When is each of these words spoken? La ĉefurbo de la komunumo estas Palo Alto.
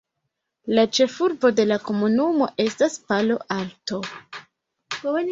La 0.77 0.83
ĉefurbo 0.99 1.51
de 1.59 1.65
la 1.71 1.75
komunumo 1.89 2.47
estas 2.63 2.95
Palo 3.11 3.37
Alto. 3.57 4.01